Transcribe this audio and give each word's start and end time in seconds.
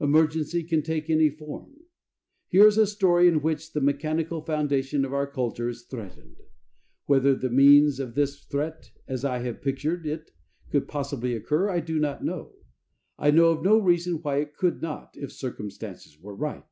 Emergency 0.00 0.62
can 0.64 0.80
take 0.80 1.10
any 1.10 1.28
form. 1.28 1.76
Here 2.48 2.66
is 2.66 2.78
a 2.78 2.86
story 2.86 3.28
in 3.28 3.42
which 3.42 3.74
the 3.74 3.80
mechanical 3.82 4.40
foundation 4.40 5.04
of 5.04 5.12
our 5.12 5.26
culture 5.26 5.68
is 5.68 5.82
threatened. 5.82 6.36
Whether 7.04 7.34
the 7.34 7.50
means 7.50 8.00
of 8.00 8.14
this 8.14 8.40
threat, 8.42 8.90
as 9.06 9.22
I 9.22 9.40
have 9.40 9.60
pictured 9.60 10.06
it, 10.06 10.30
could 10.70 10.88
possibly 10.88 11.34
occur, 11.34 11.68
I 11.68 11.80
do 11.80 11.98
not 11.98 12.24
know. 12.24 12.54
I 13.18 13.30
know 13.30 13.50
of 13.50 13.62
no 13.62 13.78
reason 13.78 14.22
why 14.22 14.38
it 14.38 14.56
could 14.56 14.80
not, 14.80 15.10
if 15.14 15.30
circumstances 15.30 16.18
were 16.18 16.34
right. 16.34 16.64